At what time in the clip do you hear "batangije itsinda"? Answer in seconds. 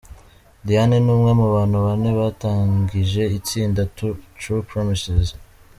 2.19-3.81